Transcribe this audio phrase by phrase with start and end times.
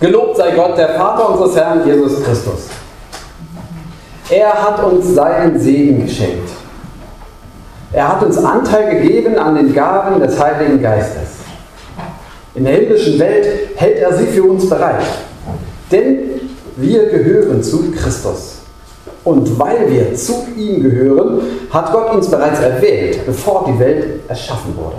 [0.00, 2.68] Gelobt sei Gott, der Vater unseres Herrn Jesus Christus.
[4.30, 6.48] Er hat uns seinen Segen geschenkt.
[7.92, 11.40] Er hat uns Anteil gegeben an den Gaben des Heiligen Geistes.
[12.54, 15.04] In der himmlischen Welt hält er sie für uns bereit.
[15.92, 16.18] Denn
[16.76, 18.58] wir gehören zu Christus.
[19.22, 24.74] Und weil wir zu ihm gehören, hat Gott uns bereits erwählt, bevor die Welt erschaffen
[24.76, 24.96] wurde.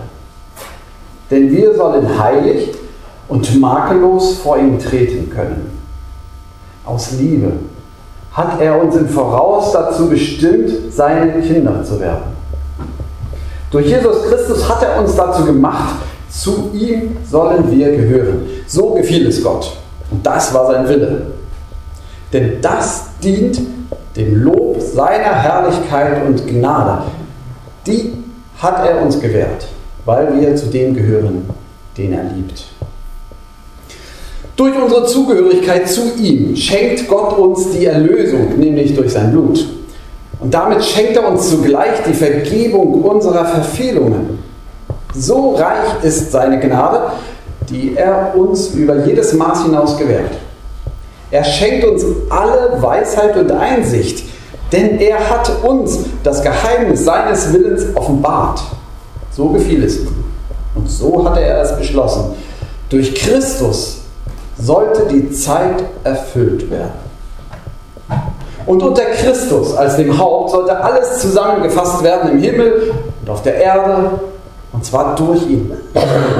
[1.32, 2.70] Denn wir sollen heilig
[3.32, 5.72] und makellos vor ihm treten können.
[6.84, 7.54] Aus Liebe
[8.34, 12.24] hat er uns im Voraus dazu bestimmt, seine Kinder zu werden.
[13.72, 15.96] Durch Jesus Christus hat er uns dazu gemacht,
[16.30, 18.50] zu ihm sollen wir gehören.
[18.68, 19.78] So gefiel es Gott.
[20.12, 21.28] Und das war sein Wille.
[22.34, 23.62] Denn das dient
[24.18, 27.04] dem Lob seiner Herrlichkeit und Gnade.
[27.88, 28.12] Die
[28.58, 29.68] hat er uns gewährt,
[30.04, 31.50] weil wir zu dem gehören,
[31.98, 32.66] den er liebt.
[34.62, 39.66] Durch unsere Zugehörigkeit zu ihm schenkt Gott uns die Erlösung, nämlich durch sein Blut.
[40.40, 44.38] Und damit schenkt er uns zugleich die Vergebung unserer Verfehlungen.
[45.16, 47.14] So reich ist seine Gnade,
[47.72, 50.30] die er uns über jedes Maß hinaus gewährt.
[51.32, 54.24] Er schenkt uns alle Weisheit und Einsicht,
[54.72, 58.62] denn er hat uns das Geheimnis seines Willens offenbart.
[59.32, 60.24] So gefiel es ihm.
[60.76, 62.36] Und so hatte er es beschlossen.
[62.90, 64.01] Durch Christus
[64.58, 67.12] sollte die Zeit erfüllt werden.
[68.66, 73.56] Und unter Christus als dem Haupt sollte alles zusammengefasst werden im Himmel und auf der
[73.56, 74.12] Erde,
[74.72, 75.72] und zwar durch ihn.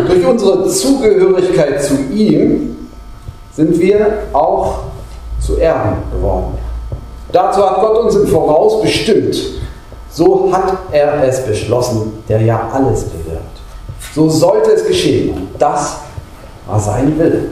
[0.08, 2.88] Durch unsere Zugehörigkeit zu ihm
[3.54, 4.80] sind wir auch
[5.40, 6.58] zu Erben geworden.
[7.32, 9.36] Dazu hat Gott uns im Voraus bestimmt.
[10.12, 13.42] So hat er es beschlossen, der ja alles bewirkt.
[14.14, 15.50] So sollte es geschehen.
[15.58, 15.98] Das
[16.68, 17.44] war sein Wille.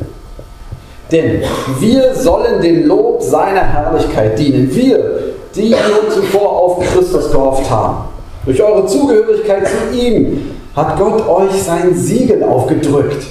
[1.12, 1.42] Denn
[1.80, 4.74] wir sollen dem Lob seiner Herrlichkeit dienen.
[4.74, 8.06] Wir, die nur zuvor auf Christus gehofft haben.
[8.46, 13.26] Durch eure Zugehörigkeit zu ihm hat Gott euch sein Siegel aufgedrückt.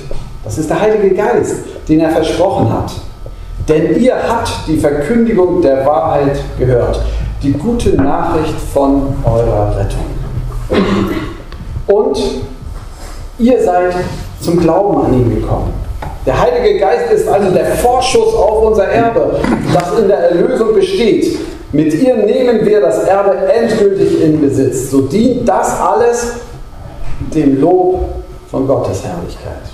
[0.44, 1.56] Das ist der Heilige Geist,
[1.88, 2.92] den er versprochen hat.
[3.68, 7.00] Denn ihr habt die Verkündigung der Wahrheit gehört,
[7.42, 10.06] die gute Nachricht von eurer Rettung.
[11.86, 12.18] Und
[13.38, 13.94] ihr seid
[14.40, 15.77] zum Glauben an ihn gekommen.
[16.28, 19.40] Der Heilige Geist ist also der Vorschuss auf unser Erbe,
[19.72, 21.38] das in der Erlösung besteht.
[21.72, 24.90] Mit ihr nehmen wir das Erbe endgültig in Besitz.
[24.90, 26.32] So dient das alles
[27.34, 28.04] dem Lob
[28.50, 29.70] von Gottes Herrlichkeit.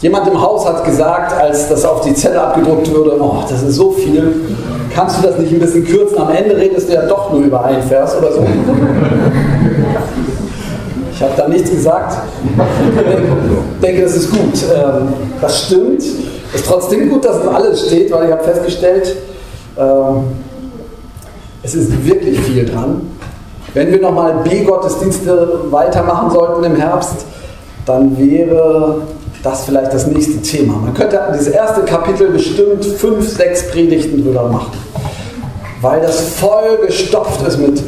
[0.00, 3.76] Jemand im Haus hat gesagt, als das auf die Zelle abgedruckt wurde, oh, das ist
[3.76, 4.40] so viel,
[4.92, 6.18] kannst du das nicht ein bisschen kürzen?
[6.18, 8.44] Am Ende redest du ja doch nur über einen Vers oder so.
[11.18, 12.16] Ich habe da nichts gesagt.
[12.44, 14.54] Ich denke, das ist gut.
[14.72, 15.08] Ähm,
[15.40, 16.00] das stimmt.
[16.00, 19.16] Es ist trotzdem gut, dass es alles steht, weil ich habe festgestellt,
[19.76, 20.26] ähm,
[21.64, 23.00] es ist wirklich viel dran.
[23.74, 27.26] Wenn wir nochmal B-Gottesdienste weitermachen sollten im Herbst,
[27.84, 29.02] dann wäre
[29.42, 30.74] das vielleicht das nächste Thema.
[30.74, 34.70] Man könnte dieses erste Kapitel bestimmt fünf, sechs Predigten drüber machen,
[35.80, 37.82] weil das voll gestopft ist mit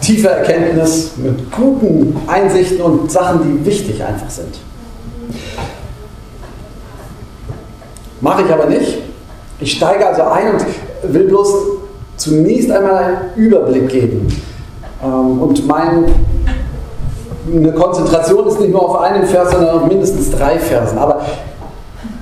[0.00, 4.58] tiefer Erkenntnis, mit guten Einsichten und Sachen, die wichtig einfach sind.
[8.20, 8.98] Mache ich aber nicht.
[9.60, 11.54] Ich steige also ein und will bloß
[12.16, 14.28] zunächst einmal einen Überblick geben.
[15.02, 16.04] Ähm, und mein,
[17.52, 20.98] eine Konzentration ist nicht nur auf einem Vers, sondern auf mindestens drei Versen.
[20.98, 21.20] Aber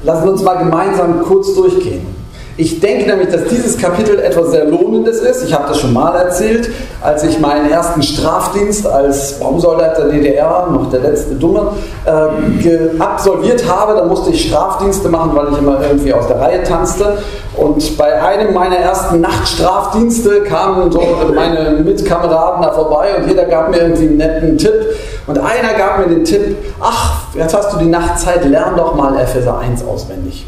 [0.02, 2.17] lassen wir uns mal gemeinsam kurz durchgehen.
[2.60, 5.44] Ich denke nämlich, dass dieses Kapitel etwas sehr Lohnendes ist.
[5.44, 6.68] Ich habe das schon mal erzählt,
[7.00, 11.74] als ich meinen ersten Strafdienst als Baumsoldat der DDR, noch der letzte Dumme,
[12.04, 13.94] äh, absolviert habe.
[13.94, 17.18] Da musste ich Strafdienste machen, weil ich immer irgendwie aus der Reihe tanzte.
[17.56, 21.00] Und bei einem meiner ersten Nachtstrafdienste kamen so
[21.32, 24.96] meine Mitkameraden da vorbei und jeder gab mir irgendwie einen netten Tipp.
[25.28, 29.16] Und einer gab mir den Tipp, ach, jetzt hast du die Nachtzeit, lern doch mal
[29.16, 30.44] Epheser 1 auswendig.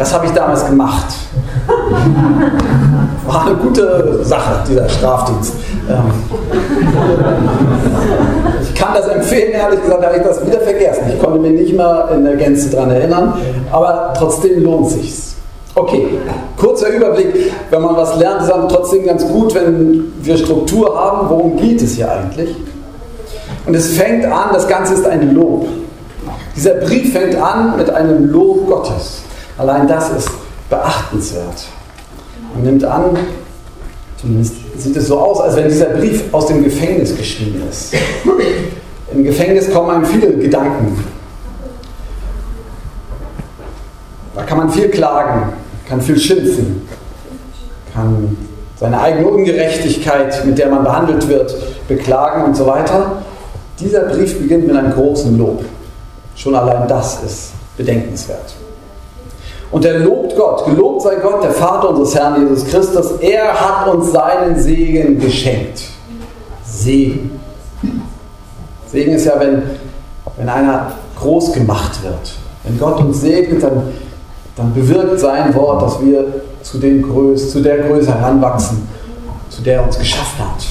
[0.00, 1.08] Das habe ich damals gemacht.
[3.26, 5.52] War eine gute Sache, dieser Strafdienst.
[5.90, 6.10] Ähm,
[8.62, 11.02] ich kann das empfehlen, ehrlich gesagt, habe ich das wieder vergessen.
[11.12, 13.34] Ich konnte mich nicht mehr in der Gänze daran erinnern,
[13.70, 15.36] aber trotzdem lohnt sich's.
[15.74, 16.18] Okay,
[16.56, 17.52] kurzer Überblick.
[17.68, 21.28] Wenn man was lernt, ist dann trotzdem ganz gut, wenn wir Struktur haben.
[21.28, 22.56] Worum geht es hier eigentlich?
[23.66, 25.66] Und es fängt an, das Ganze ist ein Lob.
[26.56, 29.24] Dieser Brief fängt an mit einem Lob Gottes.
[29.58, 30.30] Allein das ist
[30.68, 31.66] beachtenswert.
[32.54, 33.16] Man nimmt an,
[34.20, 37.94] zumindest sieht es so aus, als wenn dieser Brief aus dem Gefängnis geschrieben ist.
[39.12, 41.04] Im Gefängnis kommen einem viele Gedanken.
[44.50, 45.52] kann man viel klagen,
[45.88, 46.88] kann viel schimpfen,
[47.94, 48.36] kann
[48.76, 51.54] seine eigene Ungerechtigkeit, mit der man behandelt wird,
[51.86, 53.22] beklagen und so weiter.
[53.78, 55.64] Dieser Brief beginnt mit einem großen Lob.
[56.34, 58.54] Schon allein das ist bedenkenswert.
[59.70, 60.64] Und er lobt Gott.
[60.64, 63.12] Gelobt sei Gott, der Vater unseres Herrn Jesus Christus.
[63.20, 65.82] Er hat uns seinen Segen geschenkt.
[66.64, 67.38] Segen.
[68.86, 69.62] Segen ist ja, wenn,
[70.36, 72.32] wenn einer groß gemacht wird.
[72.64, 73.82] Wenn Gott uns segnet, dann,
[74.56, 78.88] dann bewirkt sein Wort, dass wir zu, den Größ, zu der Größe heranwachsen,
[79.48, 80.64] zu der er uns geschaffen hat.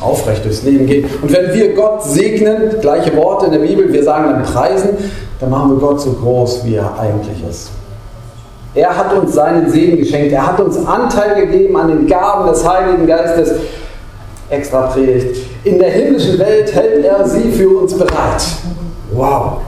[0.00, 1.08] Aufrecht durchs Leben gehen.
[1.22, 4.90] Und wenn wir Gott segnen, gleiche Worte in der Bibel, wir sagen dann preisen,
[5.40, 7.70] dann machen wir Gott so groß, wie er eigentlich ist.
[8.78, 10.32] Er hat uns seinen Segen geschenkt.
[10.32, 13.54] Er hat uns Anteil gegeben an den Gaben des Heiligen Geistes.
[14.50, 15.48] Extra Predigt.
[15.64, 18.40] In der himmlischen Welt hält er sie für uns bereit.
[19.10, 19.58] Wow.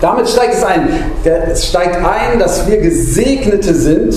[0.00, 0.88] Damit steigt es ein.
[1.24, 4.14] Es steigt ein, dass wir Gesegnete sind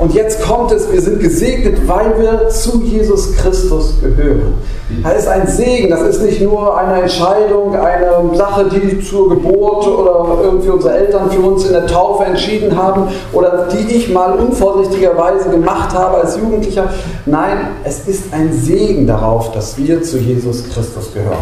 [0.00, 4.54] und jetzt kommt es, wir sind gesegnet, weil wir zu Jesus Christus gehören.
[5.02, 9.86] Das ist ein Segen, das ist nicht nur eine Entscheidung, eine Sache, die zur Geburt
[9.86, 14.32] oder irgendwie unsere Eltern für uns in der Taufe entschieden haben oder die ich mal
[14.32, 16.88] unvorsichtigerweise gemacht habe als Jugendlicher.
[17.26, 21.38] Nein, es ist ein Segen darauf, dass wir zu Jesus Christus gehören.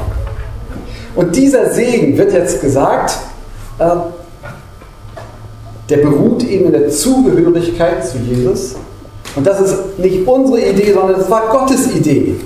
[1.14, 3.19] Und dieser Segen wird jetzt gesagt,
[3.78, 3.84] äh,
[5.88, 8.76] der beruht eben in der Zugehörigkeit zu Jesus.
[9.37, 12.37] Und das ist nicht unsere Idee, sondern es war Gottes Idee.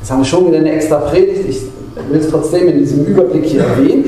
[0.00, 1.48] Das haben wir schon wieder eine extra Predigt.
[1.48, 1.62] Ich
[2.10, 4.04] will es trotzdem in diesem Überblick hier erwähnen.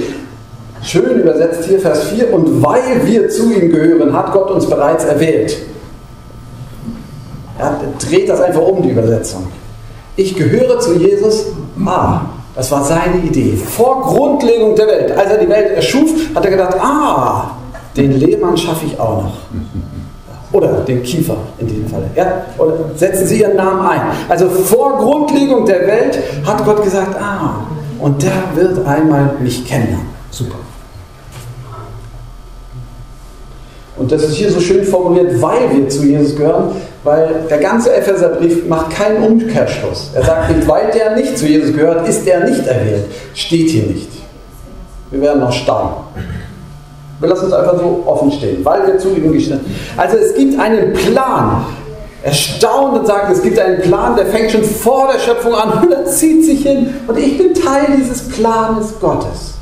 [0.82, 2.32] Schön übersetzt hier Vers 4.
[2.32, 5.56] Und weil wir zu ihm gehören, hat Gott uns bereits erwählt.
[7.58, 9.48] Er dreht das einfach um, die Übersetzung.
[10.16, 11.46] Ich gehöre zu Jesus.
[11.84, 12.22] Ah,
[12.58, 13.56] das war seine Idee.
[13.56, 15.16] Vor Grundlegung der Welt.
[15.16, 17.52] Als er die Welt erschuf, hat er gedacht, ah,
[17.96, 19.32] den Lehmann schaffe ich auch noch.
[20.50, 22.02] Oder den Kiefer in diesem Fall.
[22.16, 22.46] Ja?
[22.58, 24.00] Oder setzen Sie Ihren Namen ein.
[24.28, 27.60] Also vor Grundlegung der Welt hat Gott gesagt, ah,
[28.00, 30.08] und der wird einmal mich kennenlernen.
[30.32, 30.56] Super.
[33.96, 36.72] Und das ist hier so schön formuliert, weil wir zu Jesus gehören,
[37.04, 40.10] weil der ganze Epheserbrief macht keinen Umkehrschluss.
[40.14, 43.04] Er sagt nicht, weil der nicht zu Jesus gehört, ist er nicht erwählt.
[43.34, 44.08] Steht hier nicht.
[45.10, 45.94] Wir werden noch starren.
[47.20, 50.58] Wir lassen es einfach so offen stehen, weil wir zu ihm geschnitten Also es gibt
[50.58, 51.64] einen Plan.
[52.22, 55.92] Erstaunt und sagt, es gibt einen Plan, der fängt schon vor der Schöpfung an und
[55.92, 56.94] er zieht sich hin.
[57.06, 59.54] Und ich bin Teil dieses Planes Gottes.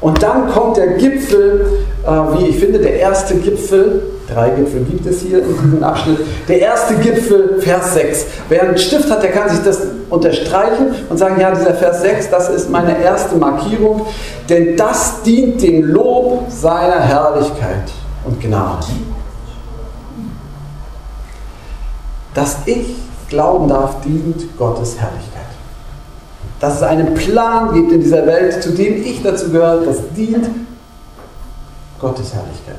[0.00, 1.66] Und dann kommt der Gipfel,
[2.04, 6.18] äh, wie ich finde, der erste Gipfel, drei Gipfel gibt es hier in diesem Abschnitt,
[6.48, 8.26] der erste Gipfel, Vers 6.
[8.48, 9.80] Wer einen Stift hat, der kann sich das
[10.10, 14.06] unterstreichen und sagen, ja, dieser Vers 6, das ist meine erste Markierung,
[14.48, 17.90] denn das dient dem Lob seiner Herrlichkeit
[18.24, 18.86] und Gnade.
[22.34, 22.86] Dass ich
[23.28, 25.44] glauben darf, dient Gottes Herrlichkeit
[26.64, 30.48] dass es einen Plan gibt in dieser Welt, zu dem ich dazu gehöre, das dient
[32.00, 32.78] Gottes Herrlichkeit.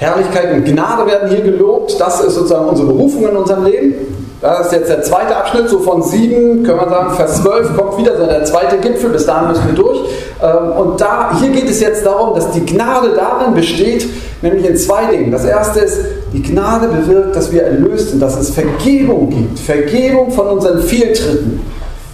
[0.00, 2.00] Herrlichkeit und Gnade werden hier gelobt.
[2.00, 3.94] Das ist sozusagen unsere Berufung in unserem Leben.
[4.40, 7.98] Das ist jetzt der zweite Abschnitt, so von 7, können wir sagen, Vers 12 kommt
[7.98, 9.98] wieder so der zweite Gipfel, bis dahin müssen wir durch.
[10.42, 14.08] Ähm, und da, hier geht es jetzt darum, dass die Gnade darin besteht,
[14.40, 15.30] nämlich in zwei Dingen.
[15.30, 16.00] Das erste ist,
[16.32, 19.58] die Gnade bewirkt, dass wir erlöst sind, dass es Vergebung gibt.
[19.58, 21.60] Vergebung von unseren Fehltritten.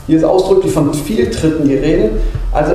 [0.08, 2.10] Hier ist ausdrücklich von Fehltritten die Rede.
[2.50, 2.72] Also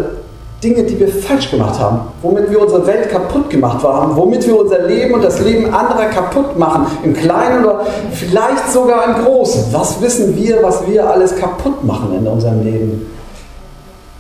[0.64, 4.60] Dinge, die wir falsch gemacht haben, womit wir unsere Welt kaputt gemacht haben, womit wir
[4.60, 9.66] unser Leben und das Leben anderer kaputt machen, im Kleinen oder vielleicht sogar im Großen.
[9.72, 13.08] Was wissen wir, was wir alles kaputt machen in unserem Leben?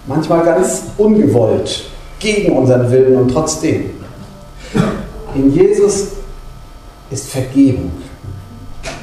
[0.07, 1.85] Manchmal ganz ungewollt,
[2.19, 3.91] gegen unseren Willen und trotzdem.
[5.35, 6.07] In Jesus
[7.11, 7.91] ist Vergebung.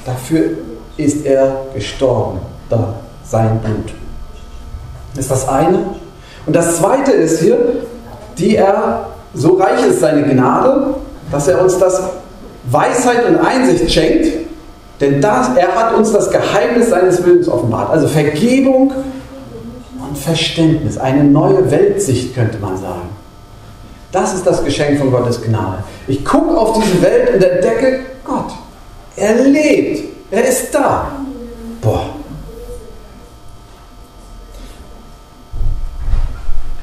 [0.05, 0.51] Dafür
[0.97, 3.95] ist er gestorben, da sein Blut.
[5.17, 5.95] Ist das eine.
[6.49, 7.59] Und das zweite ist hier,
[8.39, 10.95] die er, so reich ist seine Gnade,
[11.31, 12.01] dass er uns das
[12.71, 14.33] Weisheit und Einsicht schenkt,
[14.99, 17.91] denn das, er hat uns das Geheimnis seines Willens offenbart.
[17.91, 18.95] Also Vergebung
[20.09, 23.11] und Verständnis, eine neue Weltsicht könnte man sagen.
[24.11, 25.85] Das ist das Geschenk von Gottes Gnade.
[26.07, 28.53] Ich gucke auf diese Welt und entdecke Gott.
[29.17, 30.03] Er lebt.
[30.31, 31.13] Er ist da.
[31.83, 32.07] Boah,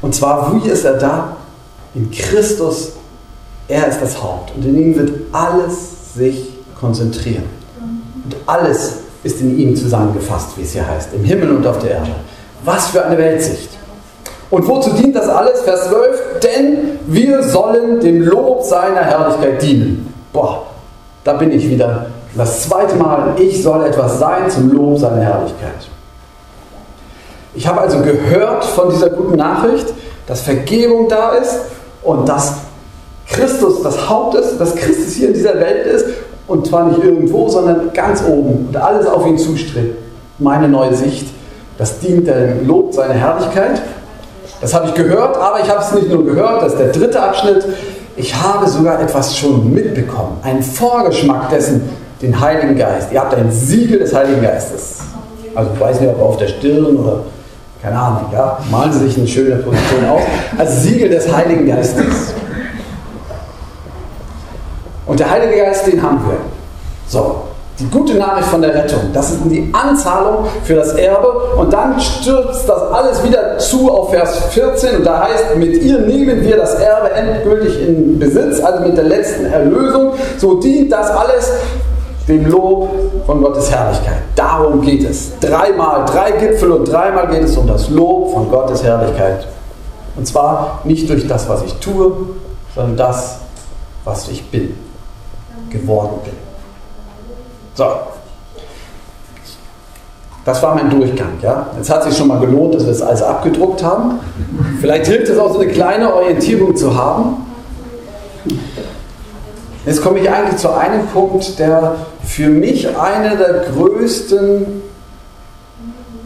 [0.02, 1.38] Und zwar, wie ist er da?
[1.94, 2.94] In Christus,
[3.68, 4.54] er ist das Haupt.
[4.56, 6.50] Und in ihm wird alles sich
[6.80, 7.46] konzentrieren.
[8.24, 11.92] Und alles ist in ihm zusammengefasst, wie es hier heißt, im Himmel und auf der
[11.92, 12.12] Erde.
[12.64, 13.70] Was für eine Weltsicht.
[14.50, 15.62] Und wozu dient das alles?
[15.62, 16.20] Vers 12.
[16.44, 20.14] Denn wir sollen dem Lob seiner Herrlichkeit dienen.
[20.32, 20.68] Boah,
[21.24, 22.08] da bin ich wieder.
[22.36, 25.90] Das zweite Mal, ich soll etwas sein zum Lob seiner Herrlichkeit.
[27.56, 29.88] Ich habe also gehört von dieser guten Nachricht,
[30.28, 31.60] dass Vergebung da ist
[32.04, 32.56] und dass
[33.28, 36.06] Christus das Haupt ist, dass Christus hier in dieser Welt ist
[36.48, 39.98] und zwar nicht irgendwo, sondern ganz oben und alles auf ihn zustrebt.
[40.38, 41.28] Meine neue Sicht,
[41.78, 43.82] das dient dem Lob seiner Herrlichkeit.
[44.62, 47.22] Das habe ich gehört, aber ich habe es nicht nur gehört, das ist der dritte
[47.22, 47.66] Abschnitt.
[48.18, 51.90] Ich habe sogar etwas schon mitbekommen, einen Vorgeschmack dessen,
[52.22, 53.12] den Heiligen Geist.
[53.12, 55.00] Ihr habt ein Siegel des Heiligen Geistes.
[55.54, 57.22] Also ich weiß nicht, ob auf der Stirn oder
[57.86, 60.22] keine Ahnung, ja, malen Sie sich eine schöne Position aus,
[60.58, 62.34] als Siegel des Heiligen Geistes.
[65.06, 66.38] Und der Heilige Geist, den haben wir.
[67.08, 67.44] So,
[67.78, 71.28] die gute Nachricht von der Rettung, das ist die Anzahlung für das Erbe
[71.58, 76.00] und dann stürzt das alles wieder zu auf Vers 14 und da heißt, mit ihr
[76.00, 80.14] nehmen wir das Erbe endgültig in Besitz, also mit der letzten Erlösung.
[80.40, 81.52] So dient das alles
[82.28, 82.90] dem Lob
[83.26, 84.24] von Gottes Herrlichkeit.
[84.36, 85.38] Darum geht es.
[85.40, 89.48] Dreimal, drei Gipfel und dreimal geht es um das Lob von Gottes Herrlichkeit.
[90.16, 92.12] Und zwar nicht durch das, was ich tue,
[92.74, 93.40] sondern das,
[94.04, 94.76] was ich bin,
[95.70, 96.34] geworden bin.
[97.76, 97.86] So.
[100.46, 101.34] Das war mein Durchgang.
[101.42, 101.68] Ja?
[101.76, 104.20] Jetzt hat sich schon mal gelohnt, dass wir es alles abgedruckt haben.
[104.80, 107.38] Vielleicht hilft es auch, so eine kleine Orientierung zu haben.
[109.86, 114.82] Jetzt komme ich eigentlich zu einem Punkt, der für mich eine der größten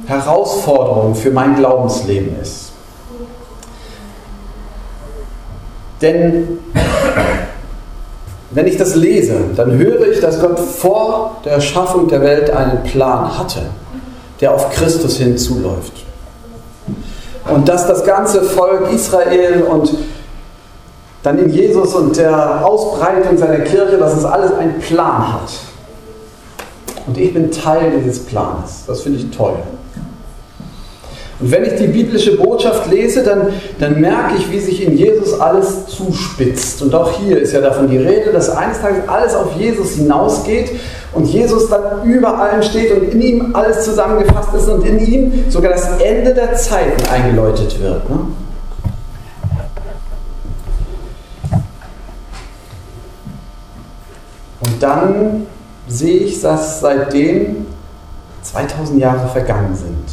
[0.05, 2.71] Herausforderungen für mein Glaubensleben ist.
[6.01, 6.59] Denn
[8.51, 12.83] wenn ich das lese, dann höre ich, dass Gott vor der Schaffung der Welt einen
[12.83, 13.61] Plan hatte,
[14.39, 15.93] der auf Christus hinzuläuft.
[17.53, 19.93] Und dass das ganze Volk Israel und
[21.23, 25.51] dann in Jesus und der Ausbreitung seiner Kirche, dass es alles einen Plan hat.
[27.07, 28.83] Und ich bin Teil dieses Planes.
[28.87, 29.55] Das finde ich toll.
[31.39, 33.47] Und wenn ich die biblische Botschaft lese, dann,
[33.79, 36.81] dann merke ich, wie sich in Jesus alles zuspitzt.
[36.81, 40.71] Und auch hier ist ja davon die Rede, dass eines Tages alles auf Jesus hinausgeht
[41.13, 45.45] und Jesus dann über allem steht und in ihm alles zusammengefasst ist und in ihm
[45.49, 48.09] sogar das Ende der Zeiten eingeläutet wird.
[48.09, 48.19] Ne?
[54.79, 55.47] Dann
[55.87, 57.67] sehe ich, dass seitdem
[58.43, 60.05] 2000 Jahre vergangen sind.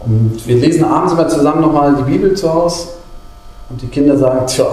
[0.00, 2.88] Und wir lesen abends immer zusammen nochmal die Bibel zu Hause
[3.68, 4.66] und die Kinder sagen, tja,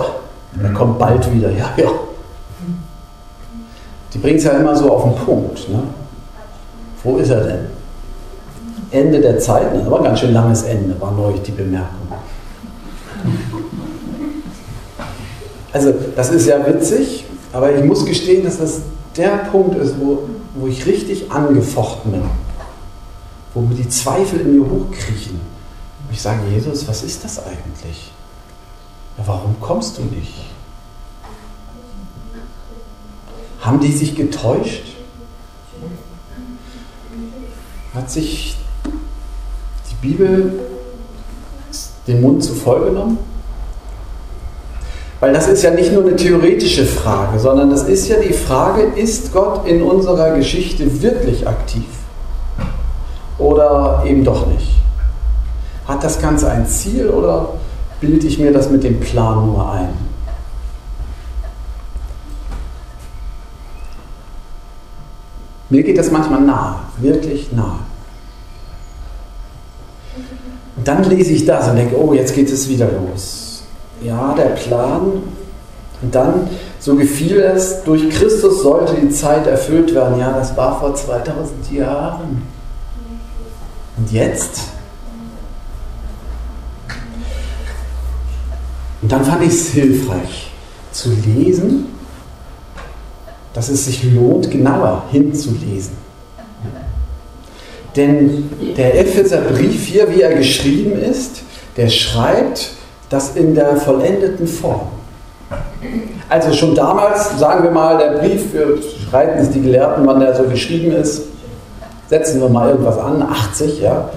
[0.61, 1.49] er kommt bald wieder.
[1.49, 1.89] Ja, ja.
[4.13, 5.69] Die bringen es ja immer so auf den Punkt.
[5.69, 5.83] Ne?
[7.03, 7.65] Wo ist er denn?
[8.91, 12.07] Ende der Zeit, das war ein ganz schön langes Ende, war neulich die Bemerkung.
[15.73, 18.81] Also das ist ja witzig, aber ich muss gestehen, dass das
[19.17, 22.23] der Punkt ist, wo, wo ich richtig angefochten bin.
[23.53, 25.33] Wo mir die Zweifel in mir hochkriechen.
[25.35, 28.11] Und ich sage, Jesus, was ist das eigentlich?
[29.17, 30.33] Ja, warum kommst du nicht?
[33.59, 34.83] Haben die sich getäuscht?
[37.95, 38.57] Hat sich
[39.89, 40.59] die Bibel
[42.07, 43.32] den Mund zu voll genommen?
[45.23, 48.81] Weil das ist ja nicht nur eine theoretische Frage, sondern das ist ja die Frage,
[48.81, 51.85] ist Gott in unserer Geschichte wirklich aktiv?
[53.37, 54.81] Oder eben doch nicht?
[55.87, 57.53] Hat das Ganze ein Ziel oder
[58.01, 59.93] bilde ich mir das mit dem Plan nur ein?
[65.69, 67.79] Mir geht das manchmal nahe, wirklich nahe.
[70.75, 73.42] Und dann lese ich das und denke, oh, jetzt geht es wieder los
[74.01, 75.23] ja, der Plan.
[76.01, 80.19] Und dann, so gefiel es, durch Christus sollte die Zeit erfüllt werden.
[80.19, 82.41] Ja, das war vor 2000 Jahren.
[83.97, 84.59] Und jetzt?
[89.01, 90.51] Und dann fand ich es hilfreich
[90.91, 91.85] zu lesen,
[93.53, 96.03] dass es sich lohnt, genauer hinzulesen.
[97.95, 101.43] Denn der Epheserbrief hier, wie er geschrieben ist,
[101.77, 102.71] der schreibt
[103.13, 104.81] das in der vollendeten Form.
[106.29, 110.35] Also schon damals, sagen wir mal, der Brief, wir schreiben es die Gelehrten, wann der
[110.35, 111.23] so geschrieben ist,
[112.09, 114.09] setzen wir mal irgendwas an, 80, ja.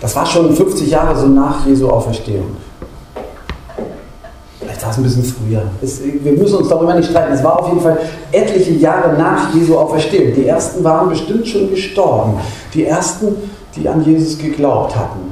[0.00, 2.56] Das war schon 50 Jahre so nach Jesu Auferstehung.
[4.60, 5.62] Vielleicht war es ein bisschen früher.
[5.82, 7.34] Es, wir müssen uns darüber nicht streiten.
[7.34, 7.98] Es war auf jeden Fall
[8.32, 10.32] etliche Jahre nach Jesu Auferstehung.
[10.34, 12.40] Die ersten waren bestimmt schon gestorben.
[12.72, 13.36] Die ersten,
[13.76, 15.29] die an Jesus geglaubt hatten.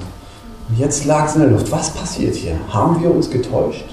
[0.69, 1.71] Und jetzt lag es in der Luft.
[1.71, 2.59] Was passiert hier?
[2.69, 3.87] Haben wir uns getäuscht?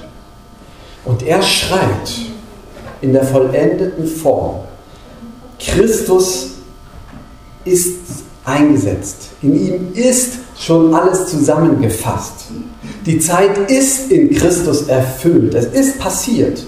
[1.06, 2.14] Und er schreibt
[3.02, 4.62] in der vollendeten Form,
[5.60, 6.56] Christus
[7.64, 7.98] ist
[8.44, 9.30] eingesetzt.
[9.42, 12.46] In ihm ist schon alles zusammengefasst.
[13.06, 15.54] Die Zeit ist in Christus erfüllt.
[15.54, 16.64] Es ist passiert.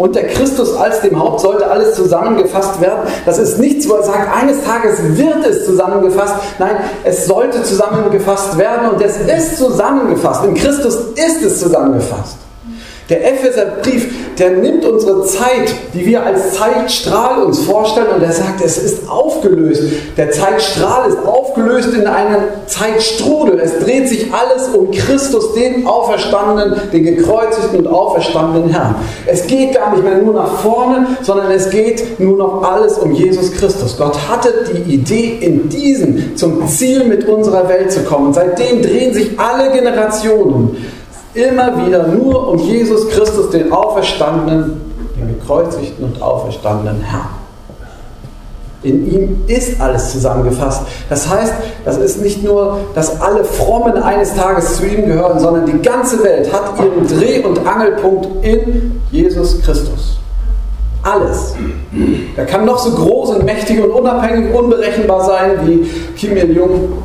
[0.00, 3.00] Unter Christus als dem Haupt sollte alles zusammengefasst werden.
[3.26, 6.36] Das ist nichts, wo er sagt, eines Tages wird es zusammengefasst.
[6.58, 10.42] Nein, es sollte zusammengefasst werden und es ist zusammengefasst.
[10.46, 12.38] In Christus ist es zusammengefasst.
[13.10, 18.64] Der Epheserbrief, der nimmt unsere Zeit, die wir als Zeitstrahl uns vorstellen, und er sagt,
[18.64, 19.82] es ist aufgelöst.
[20.16, 22.36] Der Zeitstrahl ist aufgelöst in einen
[22.66, 23.58] Zeitstrudel.
[23.58, 28.94] Es dreht sich alles um Christus, den Auferstandenen, den gekreuzigten und auferstandenen Herrn.
[29.26, 33.10] Es geht gar nicht mehr nur nach vorne, sondern es geht nur noch alles um
[33.12, 33.96] Jesus Christus.
[33.98, 38.32] Gott hatte die Idee, in diesen zum Ziel mit unserer Welt zu kommen.
[38.32, 40.76] Seitdem drehen sich alle Generationen
[41.34, 44.80] Immer wieder nur um Jesus Christus, den auferstandenen,
[45.16, 47.40] den gekreuzigten und auferstandenen Herrn.
[48.82, 50.82] In ihm ist alles zusammengefasst.
[51.10, 51.52] Das heißt,
[51.84, 56.24] das ist nicht nur, dass alle Frommen eines Tages zu ihm gehören, sondern die ganze
[56.24, 60.18] Welt hat ihren Dreh- und Angelpunkt in Jesus Christus.
[61.02, 61.54] Alles.
[62.36, 65.82] Er kann noch so groß und mächtig und unabhängig, unberechenbar sein wie
[66.16, 67.02] Kim Il-jung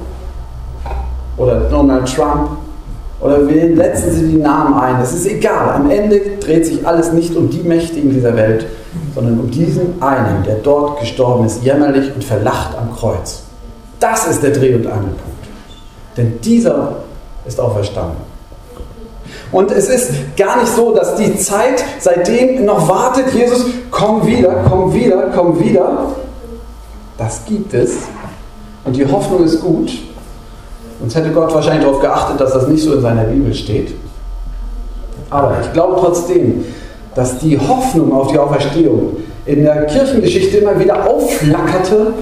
[1.37, 2.51] oder Donald Trump
[3.25, 4.99] oder wen setzen Sie die Namen ein?
[4.99, 5.71] Das ist egal.
[5.73, 8.67] Am Ende dreht sich alles nicht um die Mächtigen dieser Welt,
[9.15, 13.41] sondern um diesen einen, der dort gestorben ist, jämmerlich und verlacht am Kreuz.
[13.99, 15.23] Das ist der Dreh- und Angelpunkt.
[16.15, 16.97] Denn dieser
[17.47, 18.17] ist auferstanden.
[19.51, 24.65] Und es ist gar nicht so, dass die Zeit seitdem noch wartet, Jesus, komm wieder,
[24.69, 26.09] komm wieder, komm wieder.
[27.17, 27.95] Das gibt es.
[28.83, 29.91] Und die Hoffnung ist gut.
[30.99, 33.93] Sonst hätte Gott wahrscheinlich darauf geachtet, dass das nicht so in seiner Bibel steht.
[35.29, 36.65] Aber ich glaube trotzdem,
[37.15, 42.13] dass die Hoffnung auf die Auferstehung in der Kirchengeschichte immer wieder aufflackerte,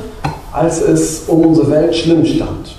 [0.52, 2.76] als es um unsere Welt schlimm stand.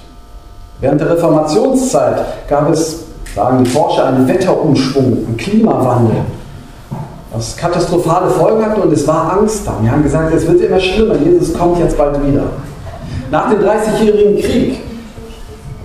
[0.80, 3.04] Während der Reformationszeit gab es,
[3.34, 6.16] sagen die Forscher, einen Wetterumschwung, einen Klimawandel,
[7.32, 9.76] was katastrophale Folgen hatte und es war Angst da.
[9.80, 12.44] Wir haben gesagt, es wird immer schlimmer, Jesus kommt jetzt bald wieder.
[13.30, 14.80] Nach dem Dreißigjährigen Krieg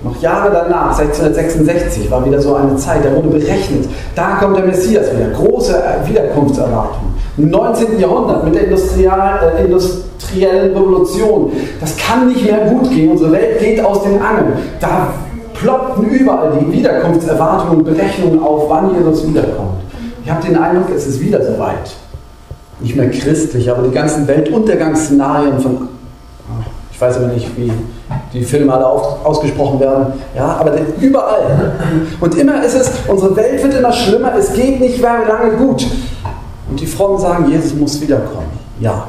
[0.04, 4.66] noch Jahre danach, 1666, war wieder so eine Zeit, da wurde berechnet, da kommt der
[4.66, 7.04] Messias wieder, große Wiederkunftserwartung.
[7.38, 8.00] Im 19.
[8.00, 13.84] Jahrhundert mit der äh, industriellen Revolution, das kann nicht mehr gut gehen, unsere Welt geht
[13.84, 14.54] aus den Angeln.
[14.80, 15.14] Da
[15.54, 19.82] ploppten überall die Wiederkunftserwartungen und Berechnungen auf, wann Jesus wiederkommt.
[20.24, 21.92] Ich habe den Eindruck, es ist wieder soweit.
[22.80, 25.90] Nicht mehr christlich, aber die ganzen Weltuntergangsszenarien von
[27.00, 27.72] ich weiß aber nicht, wie
[28.34, 30.14] die Filme alle auf, ausgesprochen werden.
[30.36, 31.74] Ja, aber überall.
[32.20, 35.86] Und immer ist es, unsere Welt wird immer schlimmer, es geht nicht mehr lange gut.
[36.70, 38.52] Und die Frommen sagen, Jesus muss wiederkommen.
[38.80, 39.08] Ja,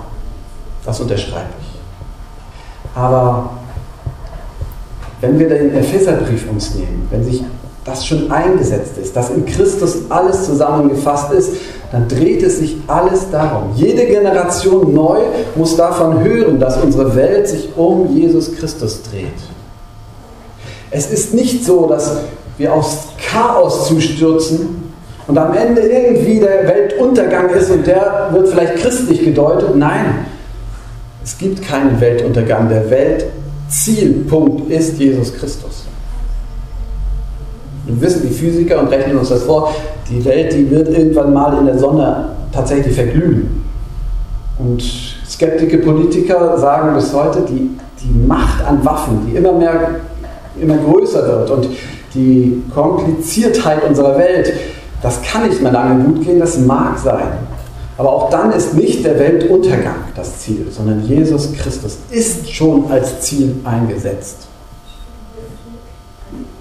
[0.84, 2.98] das unterschreibe ich.
[2.98, 3.50] Aber
[5.20, 7.44] wenn wir den Epheserbrief uns nehmen, wenn sich
[7.84, 11.52] das schon eingesetzt ist, dass in Christus alles zusammengefasst ist,
[11.92, 13.70] dann dreht es sich alles darum.
[13.74, 15.18] Jede Generation neu
[15.56, 19.26] muss davon hören, dass unsere Welt sich um Jesus Christus dreht.
[20.90, 22.16] Es ist nicht so, dass
[22.58, 24.92] wir aufs Chaos zustürzen
[25.26, 29.76] und am Ende irgendwie der Weltuntergang ist und der wird vielleicht christlich gedeutet.
[29.76, 30.26] Nein,
[31.24, 32.68] es gibt keinen Weltuntergang.
[32.68, 35.89] Der Weltzielpunkt ist Jesus Christus.
[37.86, 39.74] Wir wissen die Physiker und rechnen uns das vor,
[40.08, 43.64] die Welt, die wird irgendwann mal in der Sonne tatsächlich verglühen.
[44.58, 44.82] Und
[45.26, 47.70] skeptische Politiker sagen bis heute, die,
[48.02, 50.00] die Macht an Waffen, die immer mehr,
[50.60, 51.68] immer größer wird und
[52.14, 54.52] die Kompliziertheit unserer Welt,
[55.02, 57.38] das kann nicht mehr lange gut gehen, das mag sein.
[57.96, 63.20] Aber auch dann ist nicht der Weltuntergang das Ziel, sondern Jesus Christus ist schon als
[63.20, 64.49] Ziel eingesetzt.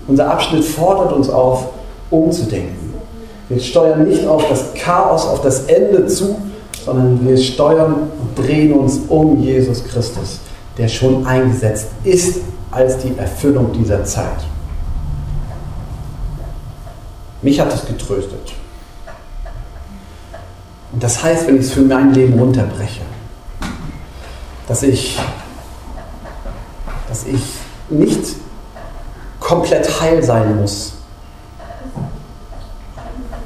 [0.10, 1.68] Unser Abschnitt fordert uns auf,
[2.10, 2.96] umzudenken.
[3.48, 6.36] Wir steuern nicht auf das Chaos, auf das Ende zu,
[6.84, 10.40] sondern wir steuern und drehen uns um Jesus Christus,
[10.80, 12.42] der schon eingesetzt ist
[12.72, 14.40] als die Erfüllung dieser Zeit.
[17.44, 18.54] Mich hat es getröstet.
[20.92, 23.02] Und das heißt, wenn ich es für mein Leben runterbreche,
[24.68, 25.20] dass ich,
[27.08, 27.44] dass ich
[27.90, 28.36] nicht
[29.50, 30.94] komplett heil sein muss,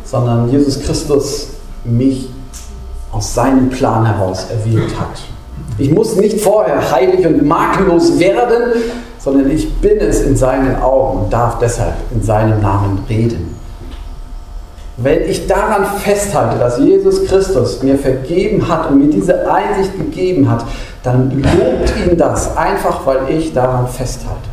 [0.04, 1.48] sondern Jesus Christus
[1.86, 2.30] mich
[3.14, 5.22] aus seinem Plan heraus erwählt hat.
[5.78, 8.74] Ich muss nicht vorher heilig und makellos werden,
[9.18, 13.56] sondern ich bin es in seinen Augen und darf deshalb in seinem Namen reden.
[14.98, 20.52] Wenn ich daran festhalte, dass Jesus Christus mir vergeben hat und mir diese Einsicht gegeben
[20.52, 20.66] hat,
[21.02, 24.53] dann lobt ihn das einfach, weil ich daran festhalte.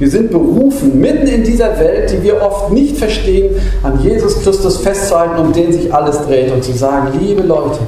[0.00, 4.78] Wir sind berufen, mitten in dieser Welt, die wir oft nicht verstehen, an Jesus Christus
[4.78, 7.80] festzuhalten, um den sich alles dreht und zu sagen, liebe Leute,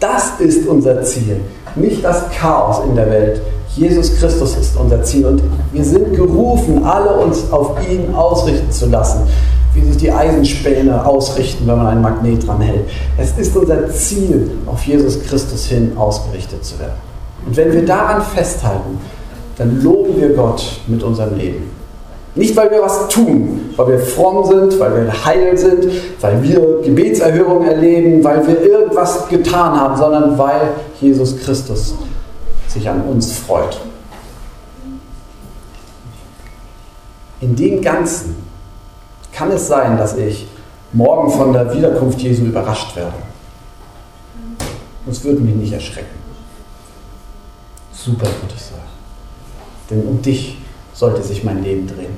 [0.00, 1.40] das ist unser Ziel,
[1.76, 3.42] nicht das Chaos in der Welt.
[3.76, 8.86] Jesus Christus ist unser Ziel und wir sind gerufen, alle uns auf ihn ausrichten zu
[8.86, 9.28] lassen
[9.74, 12.88] wie sich die Eisenspäne ausrichten, wenn man ein Magnet dran hält.
[13.16, 16.94] Es ist unser Ziel, auf Jesus Christus hin ausgerichtet zu werden.
[17.46, 18.98] Und wenn wir daran festhalten,
[19.58, 21.70] dann loben wir Gott mit unserem Leben.
[22.34, 25.86] Nicht, weil wir was tun, weil wir fromm sind, weil wir heil sind,
[26.20, 31.96] weil wir Gebetserhörung erleben, weil wir irgendwas getan haben, sondern weil Jesus Christus
[32.68, 33.80] sich an uns freut.
[37.40, 38.36] In dem Ganzen
[39.32, 40.46] kann es sein, dass ich
[40.92, 43.14] morgen von der Wiederkunft Jesu überrascht werde.
[45.06, 46.16] Das würde mich nicht erschrecken.
[47.92, 48.97] Super würde ich sagen.
[49.90, 50.58] Denn um dich
[50.94, 52.16] sollte sich mein Leben drehen.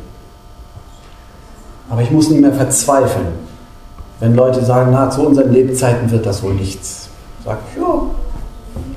[1.89, 3.27] Aber ich muss nicht mehr verzweifeln,
[4.21, 7.09] wenn Leute sagen, na, zu unseren Lebzeiten wird das wohl nichts.
[7.45, 8.03] Sag ich, ja,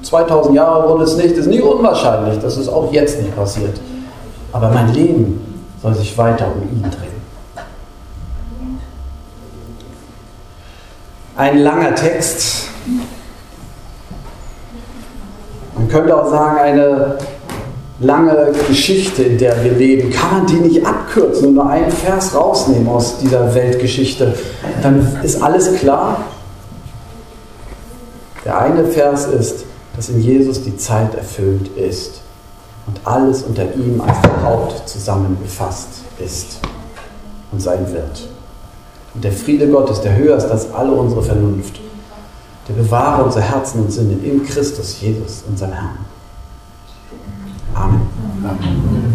[0.04, 3.80] 2000 Jahre wurde es nicht, ist nie unwahrscheinlich, das ist auch jetzt nicht passiert.
[4.52, 7.14] Aber mein Leben soll sich weiter um ihn drehen.
[11.36, 12.70] ein langer Text.
[15.76, 17.18] Man könnte auch sagen, eine
[18.04, 20.12] lange Geschichte, in der wir leben.
[20.12, 24.36] Kann man die nicht abkürzen und nur einen Vers rausnehmen aus dieser Weltgeschichte?
[24.82, 26.24] Dann ist alles klar.
[28.46, 32.22] Der eine Vers ist, dass in Jesus die Zeit erfüllt ist
[32.88, 35.88] und alles unter ihm als Haupt zusammengefasst
[36.20, 36.60] ist
[37.52, 38.28] und sein wird.
[39.14, 41.80] Und der Friede Gottes, der höher ist als alle unsere Vernunft,
[42.68, 46.13] der bewahre unsere Herzen und Sinne in Christus Jesus, unserem Herrn.
[48.46, 49.13] Amen.